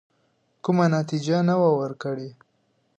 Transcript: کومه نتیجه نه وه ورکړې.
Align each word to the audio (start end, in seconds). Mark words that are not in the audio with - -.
کومه 0.63 0.85
نتیجه 0.95 1.37
نه 1.47 1.55
وه 1.59 1.69
ورکړې. 1.79 2.29